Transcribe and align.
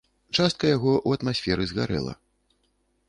Частка 0.37 0.63
яго 0.71 0.93
ў 1.07 1.09
атмасферы 1.19 1.63
згарэла. 1.73 2.13